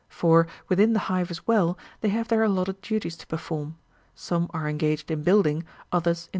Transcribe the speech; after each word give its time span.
For, 0.09 0.47
within 0.67 0.93
the 0.93 0.97
hive 1.13 1.29
as 1.29 1.45
well, 1.45 1.77
they 1.99 2.09
have 2.09 2.27
their 2.27 2.41
allotted 2.41 2.81
duties 2.81 3.15
to 3.17 3.27
perform: 3.27 3.77
some 4.15 4.49
are 4.51 4.67
engaged 4.67 5.11
in 5.11 5.21
building, 5.21 5.63
others 5.91 6.23
in. 6.25 6.29